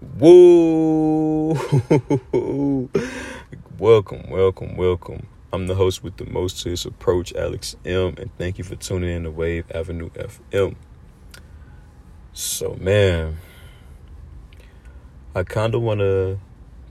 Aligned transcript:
Woo! 0.00 1.54
welcome, 3.78 4.30
welcome, 4.30 4.76
welcome. 4.76 5.26
I'm 5.52 5.66
the 5.66 5.74
host 5.74 6.04
with 6.04 6.18
the 6.18 6.26
most 6.26 6.62
to 6.62 6.70
this 6.70 6.84
approach, 6.84 7.34
Alex 7.34 7.74
M, 7.84 8.14
and 8.16 8.30
thank 8.38 8.58
you 8.58 8.64
for 8.64 8.76
tuning 8.76 9.10
in 9.10 9.24
to 9.24 9.32
Wave 9.32 9.64
Avenue 9.74 10.10
FM. 10.10 10.76
So, 12.32 12.76
man, 12.80 13.38
I 15.34 15.42
kind 15.42 15.74
of 15.74 15.82
want 15.82 15.98
to 15.98 16.38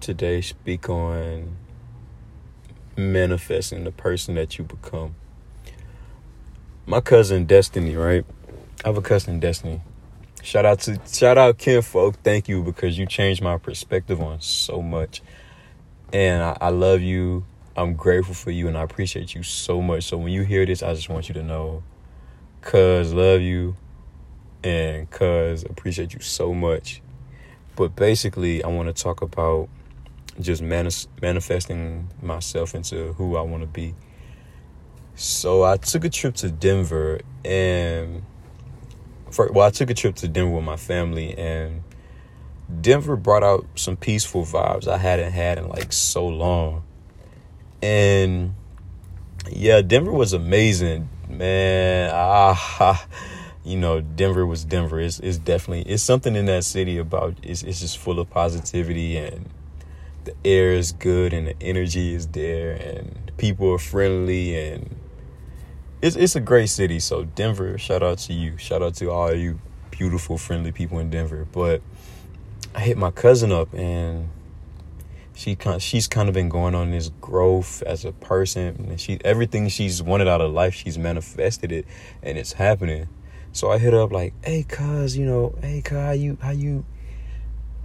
today 0.02 0.42
speak 0.42 0.89
on 0.89 1.55
manifesting 2.98 3.86
the 3.86 3.92
person 3.92 4.36
that 4.36 4.58
you 4.58 4.66
become. 4.66 5.16
My 6.86 7.00
cousin 7.00 7.46
Destiny, 7.46 7.96
right? 7.96 8.26
I 8.84 8.89
have 8.89 8.98
a 8.98 9.02
cousin 9.02 9.39
Destiny. 9.39 9.82
Shout 10.48 10.66
out 10.66 10.79
to 10.84 10.98
shout 11.11 11.38
out 11.38 11.57
Ken 11.57 11.82
folk. 11.82 12.16
Thank 12.23 12.47
you 12.47 12.64
because 12.64 12.97
you 12.97 13.05
changed 13.05 13.41
my 13.41 13.57
perspective 13.57 14.21
on 14.21 14.39
so 14.39 14.82
much. 14.82 15.21
And 16.14 16.42
I, 16.42 16.57
I 16.61 16.69
love 16.69 17.01
you. 17.01 17.43
I'm 17.75 17.96
grateful 17.96 18.33
for 18.33 18.52
you 18.52 18.69
and 18.69 18.78
I 18.78 18.83
appreciate 18.83 19.36
you 19.36 19.43
so 19.43 19.82
much. 19.82 20.05
So 20.05 20.15
when 20.15 20.32
you 20.32 20.43
hear 20.43 20.65
this, 20.65 20.82
I 20.82 20.93
just 20.93 21.10
want 21.10 21.28
you 21.28 21.33
to 21.33 21.43
know 21.43 21.83
cuz 22.61 23.14
love 23.14 23.41
you 23.41 23.75
and 24.64 25.11
cuz 25.11 25.64
appreciate 25.64 26.14
you 26.14 26.21
so 26.21 26.54
much. 26.54 27.02
But 27.75 27.97
basically, 27.97 28.64
I 28.64 28.69
want 28.69 28.88
to 28.88 29.04
talk 29.04 29.21
about 29.21 29.68
just 30.39 30.61
manis- 30.61 31.10
manifesting 31.21 32.08
myself 32.22 32.73
into 32.73 33.11
who 33.17 33.36
I 33.36 33.41
want 33.41 33.64
to 33.64 33.67
be. 33.67 33.95
So 35.14 35.64
I 35.64 35.75
took 35.75 36.05
a 36.05 36.09
trip 36.09 36.36
to 36.36 36.50
Denver 36.50 37.19
and 37.44 38.23
for, 39.31 39.52
well, 39.52 39.67
I 39.67 39.70
took 39.70 39.90
a 39.90 39.94
trip 39.94 40.16
to 40.17 40.28
Denver 40.28 40.56
with 40.56 40.64
my 40.64 40.78
family, 40.78 41.38
and 41.38 41.84
Denver 42.81 43.16
brought 43.16 43.44
out 43.44 43.66
some 43.76 43.95
peaceful 43.95 44.44
vibes 44.44 44.88
I 44.88 44.98
hadn't 44.98 45.31
had 45.31 45.58
in 45.58 45.70
like 45.70 45.94
so 45.94 46.28
long. 46.28 46.84
And 47.81 48.56
yeah, 49.50 49.81
Denver 49.81 50.11
was 50.11 50.34
amazing, 50.34 51.09
man. 51.30 52.11
Ah, 52.14 53.06
you 53.64 53.78
know, 53.78 54.02
Denver 54.02 54.45
was 54.45 54.64
Denver. 54.66 55.00
It's, 55.00 55.19
it's 55.19 55.38
definitely 55.38 55.91
it's 55.91 56.03
something 56.03 56.36
in 56.36 56.45
that 56.45 56.64
city 56.64 56.97
about 56.97 57.36
it's 57.44 57.64
it's 57.64 57.80
just 57.80 57.97
full 57.97 58.19
of 58.19 58.30
positivity 58.30 59.17
and 59.17 59.50
the 60.25 60.36
air 60.44 60.73
is 60.73 60.91
good 60.91 61.34
and 61.34 61.47
the 61.47 61.56
energy 61.62 62.14
is 62.14 62.28
there 62.28 62.73
and 62.73 63.31
people 63.38 63.72
are 63.72 63.78
friendly 63.78 64.58
and 64.58 64.94
it's 66.02 66.16
it's 66.16 66.36
a 66.36 66.40
great 66.40 66.70
city. 66.70 67.00
So 67.00 67.23
Denver, 67.23 67.78
shout 67.78 68.03
out 68.03 68.20
to 68.20 68.34
you. 68.34 68.58
Shout 68.58 68.81
out 68.81 68.95
to 68.95 69.09
all 69.09 69.34
you 69.34 69.59
beautiful, 69.92 70.38
friendly 70.38 70.72
people 70.72 71.00
in 71.00 71.09
Denver. 71.09 71.48
But 71.52 71.81
I 72.76 72.81
hit 72.81 72.98
my 72.98 73.12
cousin 73.12 73.52
up 73.52 73.73
and 73.73 74.30
she 75.38 75.56
kind 75.56 75.81
she's 75.81 76.08
kind 76.08 76.28
of 76.28 76.34
been 76.34 76.50
going 76.50 76.73
on 76.73 76.90
this 76.92 77.09
growth 77.22 77.84
as 77.84 78.03
a 78.03 78.12
person 78.12 78.88
and 78.90 79.00
she 79.00 79.20
everything 79.23 79.68
she's 79.70 80.02
wanted 80.02 80.28
out 80.28 80.42
of 80.42 80.52
life 80.52 80.73
she's 80.73 80.98
manifested 80.98 81.72
it 81.72 81.86
and 82.23 82.40
it's 82.40 82.53
happening 82.53 83.08
so 83.52 83.70
i 83.70 83.78
hit 83.78 83.94
up 83.94 84.12
like 84.12 84.34
hey 84.44 84.64
cuz 84.64 85.16
you 85.16 85.25
know 85.28 85.53
hey 85.62 85.80
cuz 85.84 85.95
how 85.95 86.12
you 86.12 86.38
how 86.42 86.50
you 86.50 86.84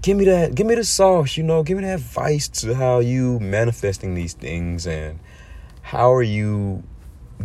give 0.01 0.17
me 0.17 0.25
that 0.25 0.55
give 0.55 0.67
me 0.67 0.75
the 0.75 0.85
sauce 0.85 1.37
you 1.37 1.43
know 1.43 1.63
give 1.63 1.77
me 1.77 1.85
that 1.85 1.97
advice 1.97 2.49
to 2.49 2.75
how 2.75 3.01
you 3.01 3.39
manifesting 3.39 4.15
these 4.15 4.33
things 4.33 4.87
and 4.87 5.19
how 5.83 6.11
are 6.11 6.23
you 6.23 6.83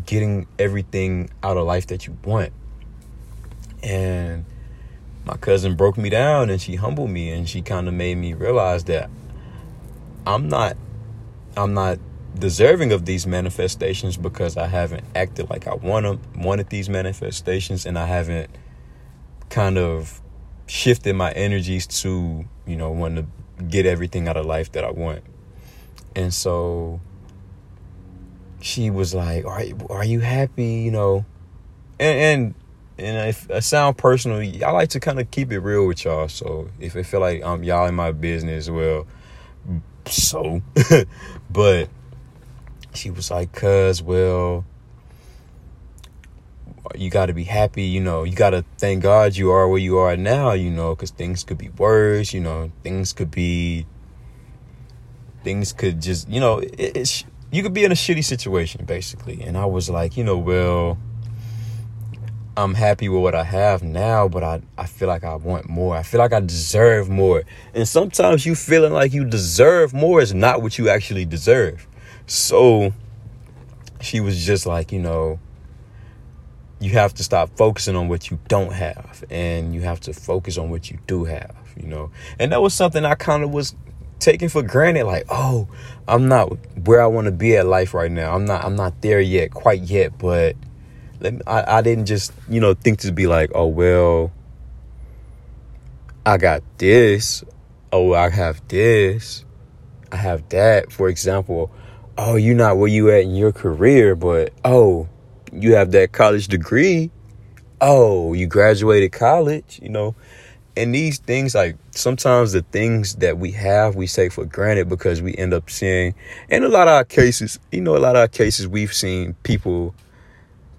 getting 0.06 0.48
everything 0.60 1.30
out 1.44 1.58
of 1.58 1.66
life 1.66 1.88
that 1.88 2.08
you 2.08 2.18
want. 2.24 2.54
And 3.84 4.46
my 5.26 5.38
cousin 5.38 5.76
broke 5.76 5.98
me 5.98 6.10
down 6.10 6.50
and 6.50 6.62
she 6.62 6.76
humbled 6.76 7.10
me 7.10 7.30
and 7.32 7.48
she 7.48 7.62
kind 7.62 7.88
of 7.88 7.94
made 7.94 8.16
me 8.18 8.34
realize 8.34 8.86
that 8.86 9.10
I'm 10.26 10.48
not 10.48 10.78
I'm 11.56 11.74
not 11.74 12.00
deserving 12.38 12.92
of 12.92 13.06
these 13.06 13.26
manifestations 13.26 14.16
because 14.16 14.58
I 14.58 14.68
haven't 14.68 15.04
acted 15.16 15.50
like 15.50 15.68
I 15.68 15.74
want 15.74 16.06
them, 16.06 16.22
wanted 16.44 16.70
these 16.70 16.90
manifestations 16.90 17.86
and 17.86 17.98
I 17.98 18.06
haven't 18.06 18.50
kind 19.50 19.78
of 19.78 20.22
shifted 20.68 21.16
my 21.16 21.32
energies 21.32 21.88
to, 21.88 22.46
you 22.66 22.76
know, 22.76 22.92
want 22.92 23.16
to 23.16 23.64
get 23.64 23.86
everything 23.86 24.28
out 24.28 24.38
of 24.38 24.46
life 24.46 24.72
that 24.74 24.84
I 24.84 24.92
want. 24.92 25.24
And 26.16 26.34
so 26.34 27.00
she 28.62 28.90
was 28.90 29.14
like, 29.14 29.46
"Are 29.46 29.64
are 29.90 30.06
you 30.06 30.20
happy?" 30.20 30.66
You 30.66 30.92
know, 30.92 31.26
and 32.00 32.20
and 32.20 32.56
and 32.98 33.30
if 33.30 33.50
I 33.52 33.60
sound 33.60 33.98
personal, 33.98 34.40
I 34.40 34.72
like 34.72 34.90
to 34.90 35.00
kind 35.00 35.20
of 35.20 35.30
keep 35.32 35.52
it 35.52 35.60
real 35.60 35.86
with 35.88 36.06
y'all. 36.06 36.28
So 36.28 36.70
if 36.80 36.96
I 36.96 37.04
feel 37.04 37.20
like 37.20 37.44
um 37.44 37.64
y'all 37.64 37.88
in 37.88 37.96
my 37.96 38.12
business, 38.12 38.70
well, 38.70 39.06
so, 40.06 40.62
but 41.50 41.90
she 42.94 43.10
was 43.12 43.32
like, 43.32 43.52
"Cuz, 43.52 44.02
well." 44.02 44.66
You 46.96 47.10
got 47.10 47.26
to 47.26 47.34
be 47.34 47.44
happy, 47.44 47.84
you 47.84 48.00
know. 48.00 48.24
You 48.24 48.34
got 48.34 48.52
to 48.52 48.64
thank 48.78 49.04
God 49.04 49.36
you 49.36 49.52
are 49.52 49.68
where 49.68 49.78
you 49.78 49.98
are 49.98 50.16
now, 50.16 50.54
you 50.54 50.72
know, 50.72 50.96
because 50.96 51.12
things 51.12 51.44
could 51.44 51.58
be 51.58 51.68
worse, 51.68 52.34
you 52.34 52.40
know. 52.40 52.72
Things 52.82 53.12
could 53.12 53.30
be, 53.30 53.86
things 55.44 55.74
could 55.74 56.02
just, 56.02 56.30
you 56.30 56.40
know, 56.40 56.60
it, 56.60 56.96
it's 56.96 57.26
you 57.52 57.64
could 57.64 57.74
be 57.74 57.84
in 57.84 57.92
a 57.92 57.96
shitty 57.96 58.24
situation 58.24 58.86
basically. 58.86 59.42
And 59.42 59.58
i 59.58 59.66
was 59.66 59.90
like 59.90 60.18
you 60.18 60.24
know 60.24 60.38
well 60.38 60.98
i'm 62.56 62.74
happy 62.74 63.08
with 63.08 63.22
what 63.22 63.36
i 63.36 63.44
have 63.44 63.84
now 63.84 64.28
but 64.28 64.44
i, 64.44 64.62
I 64.78 64.86
feel 64.88 65.08
like 65.08 65.24
i 65.24 65.36
want 65.36 65.70
more. 65.70 65.96
I 65.96 66.04
feel 66.04 66.20
like 66.20 66.34
i 66.34 66.40
deserve 66.40 67.10
more. 67.10 67.44
And 67.74 67.88
sometimes 67.88 68.46
you 68.46 68.56
feeling 68.56 68.94
like 68.94 69.14
you 69.14 69.26
deserve 69.26 69.94
more 69.94 70.22
is 70.22 70.34
not 70.34 70.62
what 70.62 70.78
you 70.78 70.90
actually 70.90 71.26
deserve. 71.26 71.88
So 72.26 72.94
she 74.02 74.20
was 74.20 74.46
just 74.46 74.66
like 74.66 74.92
you 74.92 75.00
know 75.00 75.40
you 76.80 76.92
have 76.92 77.12
to 77.12 77.24
stop 77.24 77.50
focusing 77.58 77.96
on 77.96 78.08
what 78.08 78.30
you 78.30 78.38
don't 78.48 78.72
have 78.72 79.24
and 79.32 79.74
you 79.74 79.82
have 79.82 80.00
to 80.00 80.14
focus 80.14 80.58
on 80.60 80.70
what 80.70 80.92
you 80.92 81.00
do 81.08 81.24
have 81.24 81.56
you 81.76 81.88
know. 81.88 82.12
And 82.40 82.52
that 82.52 82.62
was 82.62 82.74
something 82.74 83.06
i 83.06 83.16
kind 83.16 83.44
of 83.44 83.52
was 83.52 83.76
taking 84.20 84.50
for 84.50 84.64
granted 84.64 85.06
like 85.06 85.26
oh 85.30 85.68
i'm 86.08 86.28
not 86.28 86.50
where 86.86 87.02
i 87.02 87.06
want 87.06 87.26
to 87.26 87.32
be 87.32 87.56
at 87.56 87.66
life 87.66 87.94
right 87.94 88.12
now. 88.12 88.34
I'm 88.34 88.46
not 88.46 88.64
i'm 88.64 88.76
not 88.76 89.02
there 89.02 89.22
yet 89.22 89.52
quite 89.52 89.82
yet 89.82 90.18
but 90.18 90.56
let 91.20 91.34
me, 91.34 91.42
I, 91.48 91.78
I 91.78 91.82
didn't 91.82 92.06
just 92.06 92.34
you 92.50 92.60
know 92.60 92.74
think 92.74 93.00
to 93.00 93.12
be 93.12 93.28
like 93.28 93.52
oh 93.54 93.68
well 93.68 94.32
i 96.26 96.38
got 96.38 96.64
this. 96.78 97.44
Oh 97.92 98.14
i 98.14 98.30
have 98.30 98.68
this. 98.68 99.46
I 100.12 100.18
have 100.18 100.48
that. 100.50 100.92
For 100.92 101.10
example 101.10 101.72
oh 102.18 102.36
you're 102.36 102.56
not 102.56 102.78
where 102.78 102.90
you 102.90 103.12
at 103.12 103.22
in 103.22 103.36
your 103.36 103.52
career 103.52 104.16
but 104.16 104.52
oh 104.66 105.08
you 105.52 105.76
have 105.76 105.92
that 105.92 106.12
college 106.12 106.48
degree. 106.48 107.12
Oh 107.80 108.34
you 108.34 108.48
graduated 108.48 109.12
college 109.12 109.80
you 109.84 109.90
know 109.90 110.16
and 110.78 110.94
these 110.94 111.18
things 111.18 111.56
like 111.56 111.76
sometimes 111.92 112.52
the 112.52 112.62
things 112.62 113.16
that 113.16 113.38
we 113.38 113.52
have 113.52 113.96
we 113.96 114.08
take 114.08 114.32
for 114.32 114.46
granted 114.46 114.88
because 114.88 115.22
we 115.22 115.36
end 115.36 115.54
up 115.54 115.70
seeing 115.70 116.14
in 116.50 116.64
a 116.64 116.70
lot 116.70 116.88
of 116.88 116.94
our 116.94 117.04
cases 117.04 117.60
you 117.72 117.82
know 117.82 117.98
a 117.98 118.00
lot 118.00 118.16
of 118.16 118.22
our 118.22 118.28
cases 118.28 118.68
we've 118.68 118.94
seen 118.94 119.34
people 119.44 119.94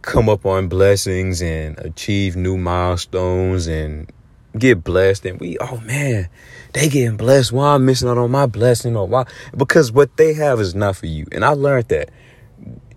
come 0.02 0.28
up 0.28 0.46
on 0.46 0.68
blessings 0.68 1.42
and 1.42 1.78
achieve 1.80 2.36
new 2.36 2.56
milestones 2.56 3.66
and 3.66 4.10
get 4.56 4.82
blessed 4.82 5.26
and 5.26 5.40
we 5.40 5.58
oh 5.60 5.78
man 5.80 6.28
they 6.72 6.88
getting 6.88 7.16
blessed. 7.16 7.52
Why 7.52 7.74
i'm 7.74 7.84
missing 7.84 8.08
out 8.08 8.18
on 8.18 8.30
my 8.30 8.46
blessing 8.46 8.96
or 8.96 9.06
why? 9.06 9.26
Because 9.56 9.90
what 9.90 10.16
they 10.16 10.34
have 10.34 10.60
is 10.60 10.74
not 10.74 10.96
for 10.96 11.06
you. 11.06 11.26
And 11.32 11.44
i 11.44 11.50
learned 11.50 11.88
that 11.88 12.10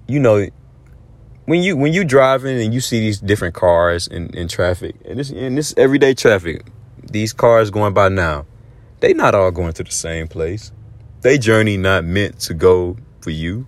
you 0.07 0.19
know 0.19 0.47
when 1.45 1.63
you 1.63 1.75
when 1.75 1.93
you 1.93 2.03
driving 2.03 2.61
and 2.61 2.73
you 2.73 2.79
see 2.79 2.99
these 2.99 3.19
different 3.19 3.55
cars 3.55 4.07
in, 4.07 4.33
in 4.35 4.47
traffic 4.47 4.95
and 5.05 5.19
this 5.19 5.31
in 5.31 5.55
this 5.55 5.73
everyday 5.77 6.13
traffic 6.13 6.65
these 7.11 7.33
cars 7.33 7.69
going 7.69 7.93
by 7.93 8.09
now, 8.09 8.45
they 8.99 9.13
not 9.13 9.35
all 9.35 9.51
going 9.51 9.73
to 9.73 9.83
the 9.83 9.91
same 9.91 10.27
place. 10.27 10.71
They 11.21 11.37
journey 11.37 11.77
not 11.77 12.03
meant 12.03 12.39
to 12.41 12.53
go 12.53 12.97
for 13.21 13.29
you. 13.29 13.67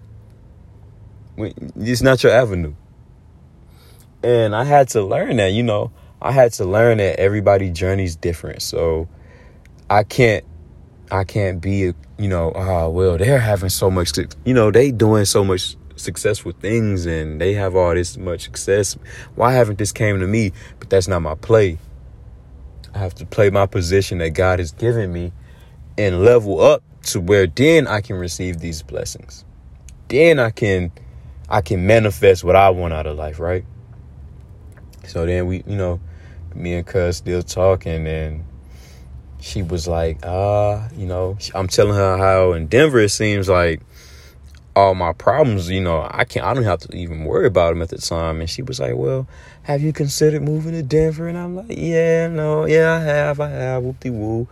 It's 1.38 2.02
not 2.02 2.24
your 2.24 2.32
avenue. 2.32 2.74
And 4.24 4.56
I 4.56 4.64
had 4.64 4.90
to 4.90 5.04
learn 5.04 5.38
that, 5.38 5.52
you 5.52 5.64
know, 5.64 5.92
I 6.22 6.32
had 6.32 6.54
to 6.54 6.66
learn 6.66 6.98
that 7.00 7.20
everybody 7.20 7.70
journey's 7.70 8.16
different. 8.16 8.62
So 8.62 9.08
I 9.90 10.04
can't 10.04 10.46
I 11.12 11.26
can't 11.26 11.62
be, 11.62 11.94
you 12.18 12.28
know, 12.28 12.52
oh, 12.56 12.90
well, 12.90 13.18
they're 13.18 13.40
having 13.40 13.70
so 13.70 13.92
much, 13.92 14.14
you 14.46 14.54
know, 14.54 14.72
they 14.72 14.92
doing 14.92 15.26
so 15.26 15.44
much 15.44 15.76
successful 15.96 16.54
things 16.54 17.06
and 17.06 17.40
they 17.40 17.54
have 17.54 17.76
all 17.76 17.94
this 17.94 18.18
much 18.18 18.44
success. 18.44 18.98
Why 19.36 19.54
haven't 19.54 19.78
this 19.78 19.92
came 19.92 20.20
to 20.20 20.28
me? 20.28 20.54
But 20.80 20.90
that's 20.90 21.08
not 21.08 21.22
my 21.22 21.36
play. 21.36 21.78
I 22.94 23.00
have 23.00 23.16
to 23.16 23.26
play 23.26 23.50
my 23.50 23.66
position 23.66 24.20
that 24.20 24.32
God 24.32 24.60
has 24.60 24.72
given 24.72 25.12
me 25.12 25.32
and 25.98 26.24
level 26.24 26.62
up 26.62 26.84
to 27.04 27.20
where 27.20 27.48
then 27.48 27.88
I 27.88 28.02
can 28.02 28.16
receive 28.16 28.60
these 28.60 28.82
blessings. 28.82 29.46
Then 30.08 30.40
I 30.40 30.52
can 30.52 30.92
I 31.50 31.62
can 31.62 31.86
manifest 31.86 32.44
what 32.44 32.56
I 32.56 32.70
want 32.70 32.94
out 32.94 33.06
of 33.06 33.18
life, 33.18 33.40
right? 33.40 33.66
So 35.08 35.26
then 35.26 35.48
we, 35.48 35.64
you 35.68 35.76
know, 35.76 36.00
me 36.56 36.76
and 36.76 36.86
Cuz 36.86 37.18
still 37.18 37.44
talking 37.44 38.08
and 38.08 38.46
she 39.40 39.62
was 39.62 39.88
like, 39.88 40.20
uh, 40.24 40.88
you 40.96 41.06
know, 41.06 41.38
I'm 41.54 41.68
telling 41.68 41.96
her 41.96 42.18
how 42.18 42.54
in 42.54 42.68
Denver 42.68 43.00
it 43.00 43.10
seems 43.10 43.50
like 43.50 43.82
all 44.76 44.96
my 44.96 45.14
problems, 45.14 45.70
you 45.70 45.82
know, 45.82 46.08
I 46.10 46.26
can't, 46.26 46.46
I 46.46 46.54
don't 46.54 46.64
have 46.64 46.80
to 46.80 46.96
even 46.96 47.26
worry 47.26 47.46
about 47.46 47.70
them 47.70 47.82
at 47.82 47.90
the 47.90 47.98
time. 47.98 48.40
And 48.40 48.50
she 48.50 48.62
was 48.62 48.80
like, 48.80 48.96
well, 48.96 49.28
have 49.64 49.82
you 49.82 49.94
considered 49.94 50.42
moving 50.42 50.72
to 50.74 50.82
Denver? 50.82 51.28
And 51.28 51.38
I'm 51.38 51.56
like, 51.56 51.78
yeah, 51.78 52.28
no, 52.28 52.66
yeah, 52.66 52.94
I 52.94 53.00
have, 53.00 53.40
I 53.40 53.50
have, 53.50 53.84
whoop 53.84 54.00
de 54.00 54.10
woo. 54.10 54.48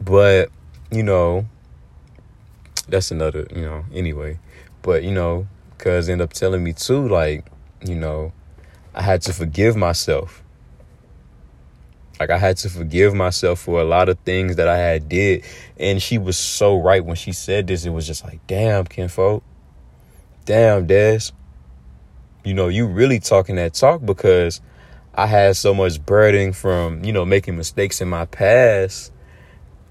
But, 0.00 0.50
you 0.90 1.02
know, 1.02 1.46
that's 2.88 3.10
another, 3.10 3.46
you 3.54 3.62
know, 3.62 3.84
anyway. 3.92 4.38
But, 4.82 5.02
you 5.02 5.12
know, 5.12 5.46
cuz 5.78 6.08
end 6.08 6.20
up 6.20 6.32
telling 6.32 6.62
me 6.62 6.74
too, 6.74 7.08
like, 7.08 7.46
you 7.82 7.94
know, 7.94 8.32
I 8.94 9.02
had 9.02 9.22
to 9.22 9.32
forgive 9.32 9.76
myself. 9.76 10.42
Like 12.20 12.30
I 12.30 12.38
had 12.38 12.58
to 12.58 12.68
forgive 12.68 13.14
myself 13.14 13.60
for 13.60 13.80
a 13.80 13.84
lot 13.84 14.08
of 14.08 14.18
things 14.20 14.56
that 14.56 14.68
I 14.68 14.76
had 14.76 15.08
did. 15.08 15.42
And 15.78 16.02
she 16.02 16.18
was 16.18 16.36
so 16.36 16.76
right 16.76 17.04
when 17.04 17.16
she 17.16 17.32
said 17.32 17.66
this. 17.66 17.84
It 17.86 17.90
was 17.90 18.06
just 18.06 18.24
like, 18.24 18.46
damn, 18.46 18.84
kinfolk 18.84 19.42
damn, 20.44 20.86
Des, 20.86 21.30
you 22.44 22.54
know, 22.54 22.68
you 22.68 22.86
really 22.86 23.20
talking 23.20 23.56
that 23.56 23.74
talk 23.74 24.04
because 24.04 24.60
I 25.14 25.26
had 25.26 25.56
so 25.56 25.74
much 25.74 26.04
burden 26.04 26.52
from, 26.52 27.04
you 27.04 27.12
know, 27.12 27.24
making 27.24 27.56
mistakes 27.56 28.00
in 28.00 28.08
my 28.08 28.26
past 28.26 29.12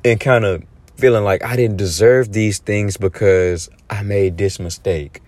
and 0.06 0.20
kind 0.20 0.46
of 0.46 0.64
feeling 0.96 1.24
like 1.24 1.44
I 1.44 1.56
didn't 1.56 1.78
deserve 1.78 2.32
these 2.32 2.60
things 2.60 2.98
because 2.98 3.70
I 3.90 4.04
made 4.04 4.38
this 4.38 4.60
mistake 4.60 5.22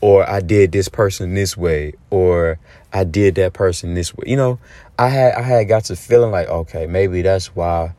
or 0.00 0.28
I 0.28 0.40
did 0.40 0.72
this 0.72 0.88
person 0.88 1.34
this 1.34 1.56
way 1.56 1.94
or 2.10 2.58
I 2.92 3.04
did 3.04 3.34
that 3.36 3.52
person 3.52 3.94
this 3.94 4.14
way. 4.16 4.24
You 4.26 4.36
know, 4.36 4.58
I 4.98 5.08
had 5.08 5.34
I 5.34 5.42
had 5.42 5.68
got 5.68 5.84
to 5.86 5.96
feeling 5.96 6.30
like, 6.30 6.48
okay, 6.48 6.86
maybe 6.86 7.22
that's 7.22 7.54
why 7.56 7.94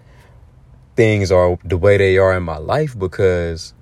things 0.96 1.32
are 1.32 1.58
the 1.64 1.78
way 1.78 1.98
they 1.98 2.18
are 2.18 2.36
in 2.36 2.44
my 2.44 2.58
life 2.58 2.98
because 2.98 3.74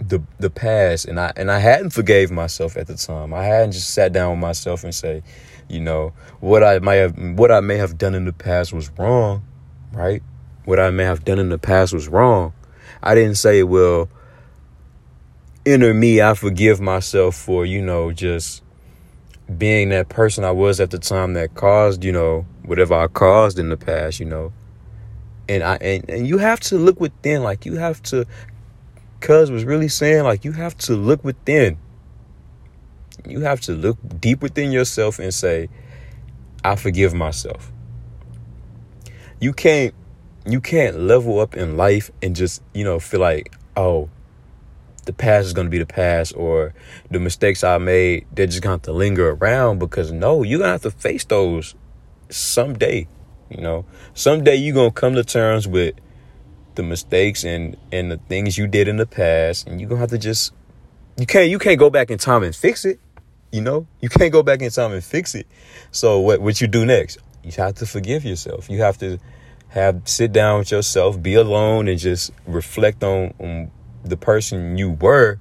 the 0.00 0.22
the 0.38 0.50
past 0.50 1.04
and 1.04 1.20
I 1.20 1.32
and 1.36 1.50
I 1.50 1.58
hadn't 1.58 1.90
forgave 1.90 2.30
myself 2.30 2.76
at 2.76 2.86
the 2.86 2.96
time. 2.96 3.34
I 3.34 3.44
hadn't 3.44 3.72
just 3.72 3.90
sat 3.90 4.12
down 4.12 4.32
with 4.32 4.40
myself 4.40 4.84
and 4.84 4.94
say, 4.94 5.22
you 5.68 5.80
know, 5.80 6.12
what 6.40 6.64
I 6.64 6.78
might 6.78 6.96
have 6.96 7.16
what 7.18 7.52
I 7.52 7.60
may 7.60 7.76
have 7.76 7.98
done 7.98 8.14
in 8.14 8.24
the 8.24 8.32
past 8.32 8.72
was 8.72 8.90
wrong, 8.98 9.44
right? 9.92 10.22
What 10.64 10.80
I 10.80 10.90
may 10.90 11.04
have 11.04 11.24
done 11.24 11.38
in 11.38 11.48
the 11.48 11.58
past 11.58 11.92
was 11.92 12.08
wrong. 12.08 12.52
I 13.02 13.14
didn't 13.14 13.36
say, 13.36 13.62
well, 13.62 14.08
inner 15.64 15.94
me, 15.94 16.20
I 16.20 16.34
forgive 16.34 16.80
myself 16.80 17.34
for, 17.36 17.64
you 17.64 17.82
know, 17.82 18.12
just 18.12 18.62
being 19.56 19.88
that 19.90 20.08
person 20.08 20.44
I 20.44 20.50
was 20.50 20.80
at 20.80 20.90
the 20.90 20.98
time 20.98 21.34
that 21.34 21.54
caused, 21.54 22.04
you 22.04 22.12
know, 22.12 22.46
whatever 22.64 22.94
I 22.94 23.06
caused 23.08 23.58
in 23.58 23.68
the 23.68 23.76
past, 23.76 24.20
you 24.20 24.26
know. 24.26 24.52
And 25.48 25.62
I 25.62 25.76
and, 25.76 26.08
and 26.08 26.26
you 26.28 26.38
have 26.38 26.60
to 26.60 26.78
look 26.78 27.00
within, 27.00 27.42
like 27.42 27.66
you 27.66 27.76
have 27.76 28.02
to 28.04 28.26
Cuz 29.20 29.50
was 29.50 29.64
really 29.64 29.88
saying 29.88 30.24
like 30.24 30.44
you 30.44 30.52
have 30.52 30.76
to 30.78 30.94
look 30.94 31.24
within. 31.24 31.78
You 33.26 33.40
have 33.40 33.60
to 33.62 33.72
look 33.72 33.98
deep 34.20 34.40
within 34.42 34.72
yourself 34.72 35.18
and 35.18 35.32
say, 35.32 35.68
I 36.64 36.76
forgive 36.76 37.14
myself. 37.14 37.70
You 39.40 39.52
can't 39.52 39.94
you 40.46 40.60
can't 40.60 40.98
level 40.98 41.38
up 41.38 41.54
in 41.54 41.76
life 41.76 42.10
and 42.22 42.34
just, 42.34 42.62
you 42.72 42.84
know, 42.84 42.98
feel 42.98 43.20
like, 43.20 43.54
oh, 43.76 44.08
the 45.06 45.12
past 45.12 45.46
is 45.46 45.52
going 45.52 45.66
to 45.66 45.70
be 45.70 45.78
the 45.78 45.86
past 45.86 46.34
or 46.36 46.74
the 47.10 47.18
mistakes 47.18 47.64
I 47.64 47.78
made, 47.78 48.26
they're 48.32 48.46
just 48.46 48.62
going 48.62 48.80
to 48.80 48.92
linger 48.92 49.30
around 49.30 49.78
because 49.78 50.12
no, 50.12 50.42
you're 50.42 50.58
going 50.58 50.68
to 50.68 50.72
have 50.72 50.82
to 50.82 50.90
face 50.90 51.24
those 51.24 51.74
someday, 52.28 53.08
you 53.48 53.60
know. 53.60 53.84
Someday 54.14 54.56
you're 54.56 54.74
going 54.74 54.90
to 54.90 54.94
come 54.94 55.14
to 55.14 55.24
terms 55.24 55.66
with 55.66 55.94
the 56.80 56.88
mistakes 56.88 57.44
and 57.44 57.76
and 57.92 58.10
the 58.10 58.16
things 58.16 58.58
you 58.58 58.66
did 58.66 58.88
in 58.88 58.96
the 58.96 59.06
past 59.06 59.66
and 59.66 59.80
you're 59.80 59.88
gonna 59.88 60.00
have 60.00 60.10
to 60.10 60.18
just 60.18 60.52
you 61.18 61.26
can't 61.26 61.50
you 61.50 61.58
can't 61.58 61.78
go 61.78 61.90
back 61.90 62.10
in 62.10 62.18
time 62.18 62.42
and 62.42 62.54
fix 62.54 62.84
it 62.84 62.98
you 63.52 63.60
know? 63.60 63.86
You 64.00 64.08
can't 64.08 64.32
go 64.32 64.42
back 64.42 64.62
in 64.62 64.70
time 64.70 64.92
and 64.92 65.02
fix 65.02 65.34
it. 65.34 65.46
So 65.90 66.20
what 66.20 66.40
what 66.40 66.60
you 66.60 66.66
do 66.66 66.86
next? 66.86 67.18
You 67.42 67.52
have 67.52 67.74
to 67.76 67.86
forgive 67.86 68.24
yourself. 68.24 68.70
You 68.70 68.80
have 68.82 68.98
to 68.98 69.18
have 69.68 70.02
sit 70.04 70.32
down 70.32 70.60
with 70.60 70.70
yourself 70.70 71.22
be 71.22 71.34
alone 71.34 71.88
and 71.88 71.98
just 71.98 72.32
reflect 72.46 73.04
on, 73.04 73.32
on 73.38 73.70
the 74.04 74.16
person 74.16 74.76
you 74.76 74.90
were 74.90 75.38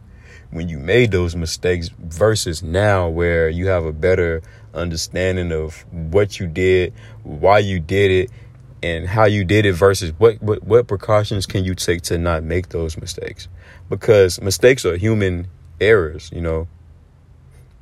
when 0.51 0.69
you 0.69 0.77
made 0.80 1.12
those 1.12 1.35
mistakes 1.35 1.89
versus 1.97 2.62
now 2.62 3.09
where 3.09 3.50
you 3.50 3.68
have 3.68 3.85
a 3.85 3.92
better 3.92 4.42
understanding 4.74 5.51
of 5.51 5.83
what 5.92 6.39
you 6.39 6.45
did 6.45 6.94
why 7.24 7.57
you 7.57 7.80
did 7.80 8.12
it 8.12 8.31
and 8.81 9.07
how 9.07 9.25
you 9.25 9.43
did 9.43 9.65
it 9.65 9.73
versus 9.73 10.11
what, 10.17 10.41
what 10.41 10.63
what 10.63 10.87
precautions 10.87 11.45
can 11.45 11.63
you 11.63 11.75
take 11.75 12.01
to 12.01 12.17
not 12.17 12.43
make 12.43 12.69
those 12.69 12.97
mistakes 12.97 13.47
because 13.89 14.41
mistakes 14.41 14.85
are 14.85 14.95
human 14.95 15.47
errors 15.81 16.29
you 16.33 16.41
know 16.41 16.67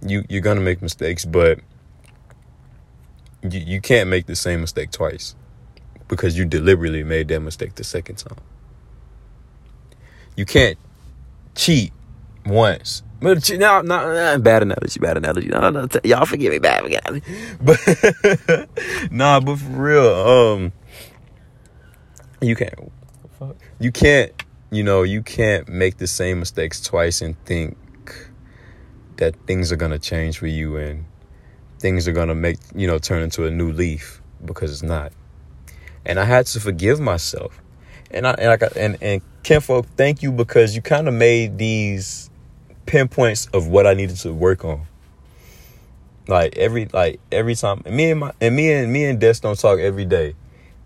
you 0.01 0.23
you're 0.29 0.41
gonna 0.41 0.61
make 0.61 0.81
mistakes 0.81 1.25
but 1.25 1.59
you, 3.44 3.59
you 3.59 3.81
can't 3.81 4.09
make 4.09 4.25
the 4.25 4.35
same 4.35 4.61
mistake 4.61 4.91
twice 4.91 5.35
because 6.07 6.38
you 6.38 6.45
deliberately 6.45 7.03
made 7.03 7.27
that 7.27 7.39
mistake 7.41 7.75
the 7.75 7.83
second 7.83 8.15
time 8.15 8.38
you 10.35 10.45
can't 10.45 10.77
cheat 11.55 11.91
once 12.45 13.03
but 13.19 13.50
no, 13.50 13.81
no, 13.81 14.13
no, 14.13 14.39
bad 14.39 14.61
analogy, 14.61 15.00
bad 15.00 15.17
analogy. 15.17 15.47
No, 15.47 15.69
no, 15.71 15.88
y'all 16.03 16.25
forgive 16.25 16.51
me, 16.51 16.59
bad 16.59 16.85
analogy. 16.85 17.23
But 17.61 18.69
nah, 19.11 19.39
but 19.39 19.57
for 19.57 19.69
real, 19.69 20.13
um, 20.13 20.71
you 22.42 22.56
can't. 22.56 22.92
You 23.80 23.92
can't 23.92 24.31
you 24.69 24.84
know 24.84 25.04
you 25.04 25.22
can't 25.22 25.68
make 25.69 25.98
the 25.98 26.07
same 26.07 26.39
mistakes 26.39 26.81
twice 26.81 27.22
and 27.22 27.38
think 27.45 27.78
that 29.18 29.36
things 29.48 29.72
are 29.72 29.78
going 29.78 29.92
to 29.92 30.00
change 30.00 30.38
for 30.38 30.48
you 30.48 30.75
and 30.75 31.06
things 31.80 32.07
are 32.07 32.12
going 32.12 32.28
to 32.28 32.36
make 32.36 32.57
you 32.75 32.88
know 32.88 33.00
turn 33.00 33.22
into 33.22 33.45
a 33.45 33.51
new 33.51 33.72
leaf 33.72 34.22
because 34.44 34.72
it's 34.72 34.84
not. 34.84 35.12
And 36.06 36.19
i 36.19 36.25
had 36.25 36.45
to 36.48 36.60
forgive 36.60 37.00
myself. 37.00 37.62
And 38.12 38.28
i 38.28 38.31
and 38.31 38.51
i 38.51 38.57
got 38.57 38.75
and 38.75 38.98
and 39.01 39.22
kinfolk 39.44 39.86
thank 39.95 40.22
you 40.22 40.31
because 40.31 40.75
you 40.75 40.81
kind 40.81 41.07
of 41.07 41.13
made 41.13 41.57
these 41.57 42.30
pinpoints 42.86 43.48
of 43.48 43.68
what 43.68 43.88
i 43.88 43.94
needed 43.94 44.18
to 44.18 44.34
work 44.34 44.66
on. 44.66 44.86
Like 46.28 46.57
every 46.57 46.88
like 46.88 47.19
every 47.31 47.56
time 47.56 47.81
and 47.86 47.95
me 47.95 48.12
and 48.12 48.19
my 48.19 48.34
and 48.42 48.56
me 48.56 48.72
and 48.74 48.92
me 48.92 49.06
and 49.06 49.19
Des 49.19 49.36
don't 49.42 49.57
talk 49.57 49.80
every 49.80 50.06
day 50.06 50.36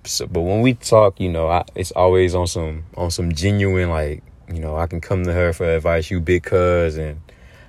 so, 0.03 0.27
but 0.27 0.41
when 0.41 0.61
we 0.61 0.73
talk, 0.73 1.19
you 1.19 1.29
know, 1.29 1.47
I, 1.47 1.63
it's 1.75 1.91
always 1.91 2.33
on 2.33 2.47
some 2.47 2.83
on 2.95 3.11
some 3.11 3.33
genuine 3.33 3.89
like, 3.89 4.23
you 4.51 4.59
know, 4.59 4.75
I 4.75 4.87
can 4.87 5.01
come 5.01 5.23
to 5.25 5.33
her 5.33 5.53
for 5.53 5.65
advice, 5.65 6.09
you 6.09 6.19
big 6.19 6.43
cuz, 6.43 6.97
and 6.97 7.21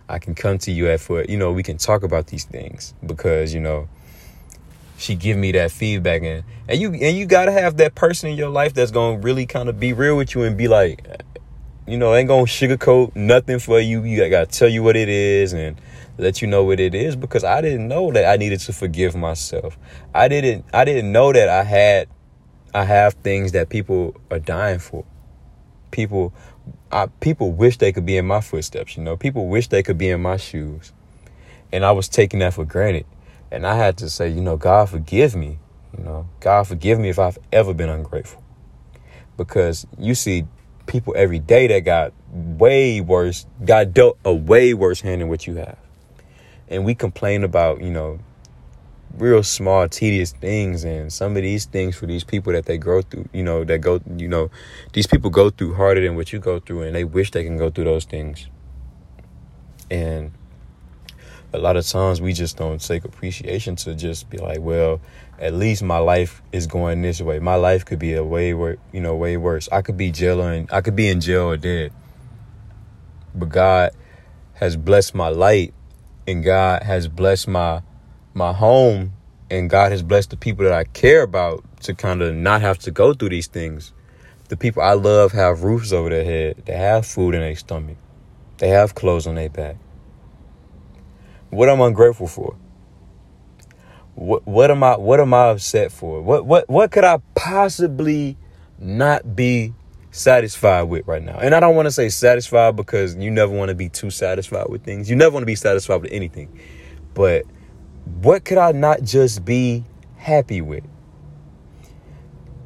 I 0.08 0.18
can 0.18 0.34
come 0.34 0.58
to 0.58 0.72
you 0.72 0.88
at 0.88 1.00
for, 1.00 1.24
you 1.24 1.36
know, 1.36 1.52
we 1.52 1.62
can 1.62 1.76
talk 1.76 2.02
about 2.02 2.28
these 2.28 2.44
things 2.44 2.94
because 3.04 3.52
you 3.52 3.60
know, 3.60 3.88
she 4.96 5.14
give 5.14 5.36
me 5.36 5.52
that 5.52 5.70
feedback 5.70 6.22
and 6.22 6.44
and 6.68 6.80
you 6.80 6.94
and 6.94 7.16
you 7.18 7.26
gotta 7.26 7.52
have 7.52 7.76
that 7.76 7.94
person 7.94 8.30
in 8.30 8.36
your 8.36 8.50
life 8.50 8.72
that's 8.72 8.90
gonna 8.90 9.18
really 9.18 9.46
kind 9.46 9.68
of 9.68 9.78
be 9.78 9.92
real 9.92 10.16
with 10.16 10.34
you 10.34 10.42
and 10.44 10.56
be 10.56 10.68
like, 10.68 11.06
you 11.86 11.98
know, 11.98 12.14
ain't 12.14 12.28
gonna 12.28 12.44
sugarcoat 12.44 13.14
nothing 13.14 13.58
for 13.58 13.78
you. 13.78 14.04
You 14.04 14.28
gotta 14.30 14.46
tell 14.46 14.68
you 14.68 14.82
what 14.82 14.96
it 14.96 15.10
is 15.10 15.52
and 15.52 15.78
let 16.16 16.40
you 16.40 16.48
know 16.48 16.64
what 16.64 16.80
it 16.80 16.94
is 16.94 17.14
because 17.14 17.44
I 17.44 17.60
didn't 17.60 17.88
know 17.88 18.10
that 18.12 18.30
I 18.30 18.36
needed 18.36 18.60
to 18.60 18.72
forgive 18.72 19.14
myself. 19.14 19.76
I 20.14 20.28
didn't 20.28 20.64
I 20.72 20.86
didn't 20.86 21.12
know 21.12 21.32
that 21.32 21.50
I 21.50 21.64
had 21.64 22.08
I 22.74 22.84
have 22.84 23.14
things 23.14 23.52
that 23.52 23.68
people 23.68 24.14
are 24.30 24.38
dying 24.38 24.78
for. 24.78 25.04
People, 25.90 26.32
I, 26.90 27.06
people 27.20 27.52
wish 27.52 27.76
they 27.76 27.92
could 27.92 28.06
be 28.06 28.16
in 28.16 28.26
my 28.26 28.40
footsteps. 28.40 28.96
You 28.96 29.02
know, 29.02 29.16
people 29.16 29.48
wish 29.48 29.68
they 29.68 29.82
could 29.82 29.98
be 29.98 30.08
in 30.08 30.22
my 30.22 30.38
shoes, 30.38 30.92
and 31.70 31.84
I 31.84 31.92
was 31.92 32.08
taking 32.08 32.40
that 32.40 32.54
for 32.54 32.64
granted. 32.64 33.04
And 33.50 33.66
I 33.66 33.76
had 33.76 33.98
to 33.98 34.08
say, 34.08 34.30
you 34.30 34.40
know, 34.40 34.56
God 34.56 34.88
forgive 34.88 35.36
me. 35.36 35.58
You 35.96 36.04
know, 36.04 36.28
God 36.40 36.66
forgive 36.66 36.98
me 36.98 37.10
if 37.10 37.18
I've 37.18 37.38
ever 37.52 37.74
been 37.74 37.90
ungrateful, 37.90 38.42
because 39.36 39.86
you 39.98 40.14
see 40.14 40.46
people 40.86 41.12
every 41.14 41.38
day 41.38 41.66
that 41.66 41.80
got 41.80 42.14
way 42.32 43.02
worse, 43.02 43.44
got 43.62 43.92
dealt 43.92 44.18
a 44.24 44.32
way 44.32 44.72
worse 44.72 45.02
hand 45.02 45.20
than 45.20 45.28
what 45.28 45.46
you 45.46 45.56
have, 45.56 45.76
and 46.68 46.86
we 46.86 46.94
complain 46.94 47.44
about, 47.44 47.82
you 47.82 47.90
know, 47.90 48.18
real 49.18 49.42
small 49.42 49.88
tedious 49.88 50.32
things 50.32 50.84
and 50.84 51.12
some 51.12 51.36
of 51.36 51.42
these 51.42 51.66
things 51.66 51.96
for 51.96 52.06
these 52.06 52.24
people 52.24 52.52
that 52.52 52.64
they 52.64 52.78
grow 52.78 53.02
through 53.02 53.28
you 53.32 53.42
know 53.42 53.62
that 53.62 53.78
go 53.78 54.00
you 54.16 54.28
know 54.28 54.50
these 54.92 55.06
people 55.06 55.30
go 55.30 55.50
through 55.50 55.74
harder 55.74 56.00
than 56.00 56.16
what 56.16 56.32
you 56.32 56.38
go 56.38 56.58
through 56.58 56.82
and 56.82 56.94
they 56.94 57.04
wish 57.04 57.30
they 57.30 57.44
can 57.44 57.56
go 57.56 57.70
through 57.70 57.84
those 57.84 58.04
things. 58.04 58.46
And 59.90 60.32
a 61.52 61.58
lot 61.58 61.76
of 61.76 61.86
times 61.86 62.20
we 62.20 62.32
just 62.32 62.56
don't 62.56 62.80
take 62.80 63.04
appreciation 63.04 63.76
to 63.76 63.94
just 63.94 64.30
be 64.30 64.38
like 64.38 64.60
well 64.60 65.00
at 65.38 65.52
least 65.52 65.82
my 65.82 65.98
life 65.98 66.40
is 66.52 66.66
going 66.66 67.02
this 67.02 67.20
way. 67.20 67.38
My 67.38 67.56
life 67.56 67.84
could 67.84 67.98
be 67.98 68.14
a 68.14 68.24
way 68.24 68.54
wor- 68.54 68.78
you 68.92 69.00
know 69.00 69.14
way 69.14 69.36
worse. 69.36 69.68
I 69.70 69.82
could 69.82 69.96
be 69.96 70.10
jailing 70.10 70.68
i 70.72 70.80
could 70.80 70.96
be 70.96 71.08
in 71.08 71.20
jail 71.20 71.50
or 71.50 71.56
dead. 71.56 71.92
But 73.34 73.50
god 73.50 73.90
has 74.54 74.76
blessed 74.76 75.14
my 75.14 75.28
light 75.28 75.74
and 76.26 76.42
god 76.42 76.82
has 76.84 77.08
blessed 77.08 77.48
my 77.48 77.82
my 78.34 78.52
home 78.52 79.12
and 79.50 79.68
God 79.68 79.92
has 79.92 80.02
blessed 80.02 80.30
the 80.30 80.36
people 80.36 80.64
that 80.64 80.72
I 80.72 80.84
care 80.84 81.22
about 81.22 81.64
to 81.82 81.94
kind 81.94 82.22
of 82.22 82.34
not 82.34 82.62
have 82.62 82.78
to 82.80 82.90
go 82.90 83.12
through 83.14 83.30
these 83.30 83.46
things. 83.48 83.92
the 84.48 84.56
people 84.56 84.82
I 84.82 84.92
love 84.92 85.32
have 85.32 85.62
roofs 85.62 85.92
over 85.92 86.10
their 86.10 86.24
head, 86.24 86.62
they 86.66 86.76
have 86.76 87.06
food 87.06 87.34
in 87.34 87.40
their 87.40 87.56
stomach, 87.56 87.96
they 88.58 88.68
have 88.68 88.94
clothes 88.94 89.26
on 89.26 89.36
their 89.36 89.48
back. 89.48 89.76
What 91.50 91.68
am 91.70 91.80
I 91.82 91.86
ungrateful 91.86 92.26
for? 92.26 92.56
What 94.14 94.46
what 94.46 94.70
am 94.70 94.82
I 94.84 94.96
what 94.96 95.20
am 95.20 95.32
I 95.32 95.48
upset 95.50 95.90
for? 95.90 96.20
What 96.20 96.44
what 96.44 96.68
what 96.68 96.90
could 96.90 97.04
I 97.04 97.20
possibly 97.34 98.36
not 98.78 99.34
be 99.34 99.72
satisfied 100.10 100.82
with 100.84 101.06
right 101.06 101.22
now? 101.22 101.38
And 101.38 101.54
I 101.54 101.60
don't 101.60 101.74
want 101.74 101.86
to 101.86 101.92
say 101.92 102.10
satisfied 102.10 102.76
because 102.76 103.16
you 103.16 103.30
never 103.30 103.52
want 103.52 103.70
to 103.70 103.74
be 103.74 103.88
too 103.88 104.10
satisfied 104.10 104.68
with 104.68 104.84
things. 104.84 105.08
You 105.08 105.16
never 105.16 105.32
want 105.32 105.42
to 105.42 105.46
be 105.46 105.56
satisfied 105.56 106.02
with 106.02 106.12
anything. 106.12 106.58
But 107.14 107.44
what 108.04 108.44
could 108.44 108.58
I 108.58 108.72
not 108.72 109.02
just 109.02 109.44
be 109.44 109.84
happy 110.16 110.60
with? 110.60 110.84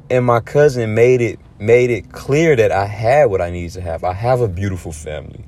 And 0.09 0.25
my 0.25 0.39
cousin 0.39 0.93
made 0.93 1.21
it 1.21 1.39
made 1.59 1.89
it 1.89 2.11
clear 2.11 2.55
that 2.55 2.71
I 2.71 2.85
had 2.85 3.25
what 3.25 3.41
I 3.41 3.49
needed 3.49 3.73
to 3.73 3.81
have. 3.81 4.03
I 4.03 4.13
have 4.13 4.41
a 4.41 4.47
beautiful 4.47 4.91
family. 4.91 5.43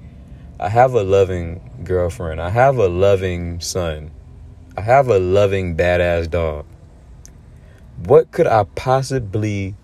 I 0.59 0.67
have 0.67 0.93
a 0.93 1.03
loving 1.03 1.81
girlfriend. 1.83 2.41
I 2.41 2.49
have 2.49 2.77
a 2.77 2.89
loving 2.89 3.61
son. 3.61 4.11
I 4.75 4.81
have 4.81 5.07
a 5.07 5.19
loving 5.19 5.77
badass 5.77 6.29
dog. 6.29 6.65
What 8.05 8.31
could 8.31 8.47
I 8.47 8.63
possibly 8.75 9.75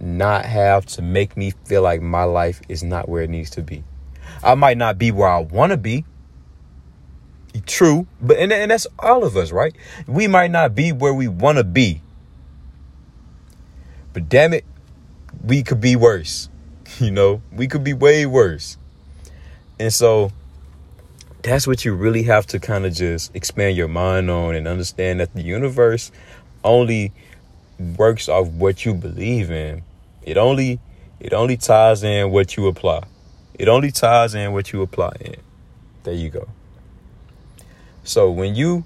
not 0.00 0.44
have 0.44 0.86
to 0.86 1.02
make 1.02 1.36
me 1.36 1.52
feel 1.64 1.82
like 1.82 2.02
my 2.02 2.24
life 2.24 2.60
is 2.68 2.82
not 2.82 3.08
where 3.08 3.22
it 3.22 3.30
needs 3.30 3.50
to 3.50 3.62
be? 3.62 3.84
I 4.42 4.54
might 4.54 4.76
not 4.76 4.98
be 4.98 5.10
where 5.10 5.28
I 5.28 5.38
want 5.40 5.70
to 5.70 5.76
be. 5.76 6.04
True, 7.66 8.06
but 8.20 8.36
and, 8.36 8.52
and 8.52 8.70
that's 8.70 8.86
all 8.98 9.24
of 9.24 9.36
us, 9.36 9.52
right? 9.52 9.74
We 10.06 10.26
might 10.26 10.50
not 10.50 10.74
be 10.74 10.92
where 10.92 11.14
we 11.14 11.28
want 11.28 11.58
to 11.58 11.64
be. 11.64 12.02
But 14.12 14.28
damn 14.28 14.52
it, 14.52 14.64
we 15.42 15.62
could 15.62 15.80
be 15.80 15.96
worse. 15.96 16.48
You 17.00 17.10
know, 17.10 17.42
we 17.50 17.66
could 17.66 17.82
be 17.82 17.92
way 17.92 18.24
worse. 18.24 18.76
And 19.80 19.92
so 19.92 20.30
that's 21.42 21.66
what 21.66 21.84
you 21.84 21.92
really 21.92 22.22
have 22.22 22.46
to 22.48 22.60
kind 22.60 22.86
of 22.86 22.94
just 22.94 23.34
expand 23.34 23.76
your 23.76 23.88
mind 23.88 24.30
on 24.30 24.54
and 24.54 24.68
understand 24.68 25.18
that 25.18 25.34
the 25.34 25.42
universe 25.42 26.12
only 26.62 27.12
works 27.96 28.28
off 28.28 28.48
what 28.48 28.84
you 28.84 28.94
believe 28.94 29.50
in. 29.50 29.82
It 30.22 30.36
only 30.36 30.78
it 31.20 31.32
only 31.32 31.56
ties 31.56 32.02
in 32.02 32.30
what 32.30 32.56
you 32.56 32.66
apply. 32.66 33.04
It 33.54 33.68
only 33.68 33.90
ties 33.90 34.34
in 34.34 34.52
what 34.52 34.72
you 34.72 34.82
apply 34.82 35.16
in. 35.20 35.36
There 36.04 36.14
you 36.14 36.30
go. 36.30 36.48
So 38.04 38.30
when 38.30 38.54
you 38.54 38.84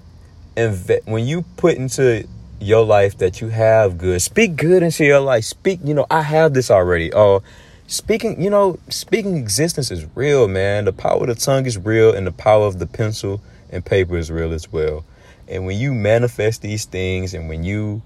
invest 0.55 1.05
when 1.05 1.25
you 1.25 1.43
put 1.57 1.77
into 1.77 2.27
your 2.61 2.85
life 2.85 3.17
that 3.17 3.41
you 3.41 3.49
have 3.49 3.97
good. 3.97 4.21
Speak 4.21 4.55
good 4.55 4.83
into 4.83 5.05
your 5.05 5.19
life. 5.19 5.45
Speak, 5.45 5.79
you 5.83 5.93
know, 5.93 6.05
I 6.11 6.21
have 6.21 6.53
this 6.53 6.69
already. 6.69 7.11
Oh, 7.13 7.37
uh, 7.37 7.39
speaking, 7.87 8.41
you 8.41 8.49
know, 8.49 8.79
speaking 8.89 9.37
existence 9.37 9.91
is 9.91 10.05
real, 10.15 10.47
man. 10.47 10.85
The 10.85 10.93
power 10.93 11.21
of 11.21 11.27
the 11.27 11.35
tongue 11.35 11.65
is 11.65 11.77
real, 11.77 12.13
and 12.13 12.27
the 12.27 12.31
power 12.31 12.65
of 12.65 12.79
the 12.79 12.87
pencil 12.87 13.41
and 13.69 13.85
paper 13.85 14.17
is 14.17 14.29
real 14.29 14.53
as 14.53 14.71
well. 14.71 15.05
And 15.47 15.65
when 15.65 15.79
you 15.79 15.93
manifest 15.93 16.61
these 16.61 16.85
things 16.85 17.33
and 17.33 17.49
when 17.49 17.63
you 17.63 18.01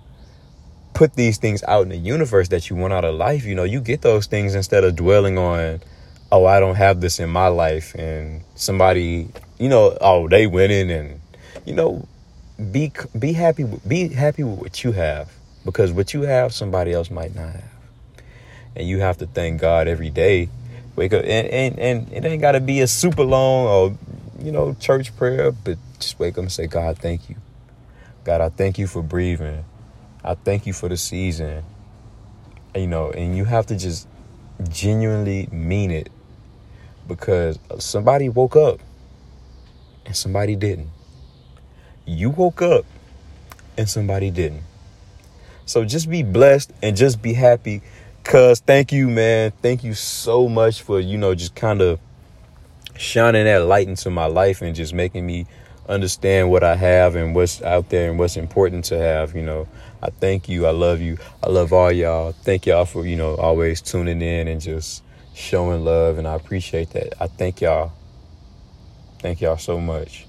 put 0.93 1.15
these 1.15 1.37
things 1.37 1.63
out 1.63 1.81
in 1.81 1.89
the 1.89 1.97
universe 1.97 2.49
that 2.49 2.69
you 2.69 2.75
want 2.75 2.93
out 2.93 3.03
of 3.03 3.15
life, 3.15 3.43
you 3.43 3.55
know, 3.55 3.63
you 3.63 3.81
get 3.81 4.01
those 4.01 4.27
things 4.27 4.55
instead 4.55 4.83
of 4.83 4.95
dwelling 4.95 5.37
on, 5.37 5.81
oh, 6.33 6.45
I 6.47 6.59
don't 6.59 6.75
have 6.75 6.99
this 6.99 7.19
in 7.19 7.29
my 7.29 7.47
life. 7.47 7.93
And 7.93 8.41
somebody, 8.55 9.29
you 9.59 9.69
know, 9.69 9.95
oh, 10.01 10.27
they 10.27 10.47
winning 10.47 10.89
and, 10.89 11.21
you 11.63 11.75
know, 11.75 12.07
be 12.71 12.91
be 13.17 13.33
happy 13.33 13.65
be 13.87 14.07
happy 14.09 14.43
with 14.43 14.59
what 14.59 14.83
you 14.83 14.93
have. 14.93 15.31
Because 15.63 15.91
what 15.91 16.13
you 16.13 16.23
have 16.23 16.51
somebody 16.51 16.91
else 16.91 17.11
might 17.11 17.35
not 17.35 17.53
have. 17.53 17.71
And 18.75 18.87
you 18.87 18.99
have 18.99 19.19
to 19.19 19.27
thank 19.27 19.61
god 19.61 19.87
every 19.87 20.09
day. 20.09 20.49
Wake 20.95 21.13
up 21.13 21.23
and 21.23 21.47
and, 21.47 21.79
and 21.79 22.11
it 22.11 22.25
ain't 22.25 22.41
got 22.41 22.53
to 22.53 22.59
be 22.59 22.81
a 22.81 22.87
super 22.87 23.23
long 23.23 23.67
or 23.67 23.97
you 24.43 24.51
know 24.51 24.75
church 24.79 25.15
prayer 25.15 25.51
but 25.51 25.77
just 25.99 26.19
wake 26.19 26.33
up 26.33 26.39
and 26.39 26.51
say 26.51 26.65
god 26.65 26.97
thank 26.97 27.29
you. 27.29 27.35
God 28.23 28.41
i 28.41 28.49
thank 28.49 28.79
you 28.79 28.87
for 28.87 29.03
breathing. 29.03 29.63
I 30.23 30.33
thank 30.33 30.65
you 30.65 30.73
for 30.73 30.89
the 30.89 30.97
season. 30.97 31.63
You 32.75 32.87
know 32.87 33.11
and 33.11 33.37
you 33.37 33.45
have 33.45 33.67
to 33.67 33.77
just 33.77 34.07
genuinely 34.69 35.47
mean 35.51 35.91
it 35.91 36.09
because 37.07 37.59
somebody 37.79 38.29
woke 38.29 38.55
up 38.55 38.79
and 40.05 40.15
somebody 40.15 40.55
didn't 40.55 40.89
you 42.05 42.29
woke 42.29 42.61
up 42.61 42.85
and 43.77 43.89
somebody 43.89 44.29
didn't. 44.29 44.63
So 45.65 45.85
just 45.85 46.09
be 46.09 46.23
blessed 46.23 46.71
and 46.81 46.95
just 46.97 47.21
be 47.21 47.33
happy. 47.33 47.81
Cuz 48.23 48.59
thank 48.59 48.91
you, 48.91 49.09
man. 49.09 49.51
Thank 49.61 49.83
you 49.83 49.93
so 49.93 50.47
much 50.49 50.81
for, 50.81 50.99
you 50.99 51.17
know, 51.17 51.33
just 51.35 51.55
kind 51.55 51.81
of 51.81 51.99
shining 52.97 53.45
that 53.45 53.65
light 53.65 53.87
into 53.87 54.09
my 54.09 54.25
life 54.25 54.61
and 54.61 54.75
just 54.75 54.93
making 54.93 55.25
me 55.25 55.45
understand 55.87 56.49
what 56.49 56.63
I 56.63 56.75
have 56.75 57.15
and 57.15 57.35
what's 57.35 57.61
out 57.61 57.89
there 57.89 58.09
and 58.09 58.19
what's 58.19 58.37
important 58.37 58.85
to 58.85 58.97
have, 58.97 59.35
you 59.35 59.41
know. 59.41 59.67
I 60.01 60.09
thank 60.09 60.49
you. 60.49 60.65
I 60.65 60.71
love 60.71 60.99
you. 60.99 61.17
I 61.41 61.49
love 61.49 61.71
all 61.71 61.91
y'all. 61.91 62.33
Thank 62.33 62.65
y'all 62.65 62.85
for, 62.85 63.05
you 63.05 63.15
know, 63.15 63.35
always 63.35 63.81
tuning 63.81 64.21
in 64.21 64.49
and 64.49 64.59
just 64.59 65.01
showing 65.33 65.83
love 65.83 66.17
and 66.17 66.27
I 66.27 66.35
appreciate 66.35 66.91
that. 66.91 67.21
I 67.21 67.27
thank 67.27 67.61
y'all. 67.61 67.91
Thank 69.19 69.41
y'all 69.41 69.57
so 69.57 69.79
much. 69.79 70.27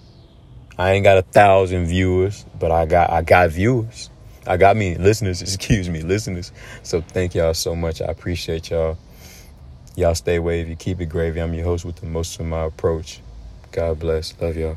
I 0.78 0.92
ain't 0.92 1.04
got 1.04 1.18
a 1.18 1.22
thousand 1.22 1.86
viewers, 1.86 2.44
but 2.58 2.70
I 2.70 2.86
got 2.86 3.10
I 3.10 3.22
got 3.22 3.50
viewers. 3.50 4.10
I 4.46 4.56
got 4.56 4.76
me 4.76 4.96
listeners, 4.96 5.40
excuse 5.42 5.88
me, 5.88 6.02
listeners. 6.02 6.52
So 6.82 7.00
thank 7.00 7.34
y'all 7.34 7.54
so 7.54 7.74
much. 7.74 8.02
I 8.02 8.06
appreciate 8.06 8.70
y'all. 8.70 8.98
Y'all 9.96 10.14
stay 10.14 10.40
wavy, 10.40 10.74
keep 10.74 11.00
it 11.00 11.06
gravy. 11.06 11.40
I'm 11.40 11.54
your 11.54 11.64
host 11.64 11.84
with 11.84 11.96
the 11.96 12.06
most 12.06 12.40
of 12.40 12.46
my 12.46 12.64
approach. 12.64 13.20
God 13.70 14.00
bless. 14.00 14.34
Love 14.40 14.56
y'all. 14.56 14.76